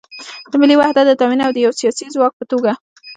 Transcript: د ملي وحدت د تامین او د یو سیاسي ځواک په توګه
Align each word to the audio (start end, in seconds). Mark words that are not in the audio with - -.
د 0.51 0.53
ملي 0.61 0.75
وحدت 0.77 1.05
د 1.07 1.11
تامین 1.19 1.39
او 1.45 1.51
د 1.53 1.57
یو 1.65 1.73
سیاسي 1.79 2.05
ځواک 2.15 2.33
په 2.37 2.45
توګه 2.51 2.71